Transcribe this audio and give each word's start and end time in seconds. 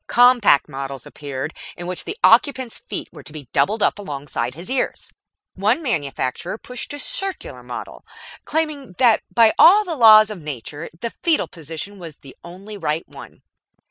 Compact 0.07 0.67
models 0.67 1.05
appeared, 1.05 1.53
in 1.77 1.85
which 1.85 2.05
the 2.05 2.17
occupant's 2.23 2.79
feet 2.79 3.07
were 3.11 3.21
to 3.21 3.31
be 3.31 3.47
doubled 3.53 3.83
up 3.83 3.99
alongside 3.99 4.55
his 4.55 4.67
ears. 4.67 5.11
One 5.53 5.83
manufacturer 5.83 6.57
pushed 6.57 6.91
a 6.93 6.97
circular 6.97 7.61
model, 7.61 8.03
claiming 8.43 8.93
that 8.97 9.21
by 9.31 9.53
all 9.59 9.85
the 9.85 9.95
laws 9.95 10.31
of 10.31 10.41
nature 10.41 10.89
the 11.01 11.11
foetal 11.21 11.47
position 11.47 11.99
was 11.99 12.17
the 12.17 12.35
only 12.43 12.77
right 12.77 13.07
one. 13.07 13.43